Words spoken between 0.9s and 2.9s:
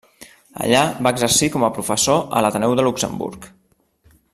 va exercir com a professor a l'Ateneu de